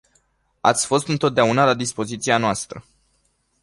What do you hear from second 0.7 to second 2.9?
fost întotdeauna la dispoziția noastră.